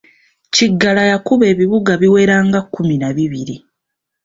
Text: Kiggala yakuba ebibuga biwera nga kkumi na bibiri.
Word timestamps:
Kiggala 0.53 1.01
yakuba 1.11 1.45
ebibuga 1.53 1.91
biwera 2.01 2.35
nga 2.47 2.59
kkumi 2.63 2.95
na 3.01 3.09
bibiri. 3.17 3.55